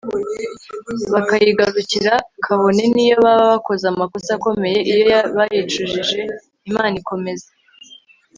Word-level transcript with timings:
bakayigarukira 1.13 2.13
kabone 2.45 2.83
n'iyo 2.93 3.15
baba 3.23 3.45
bakoze 3.53 3.83
amakosa 3.93 4.29
akomeye, 4.37 4.79
iyo 4.91 5.01
bayicujije 5.35 6.19
imana 6.69 6.95
ikomeza 7.01 7.47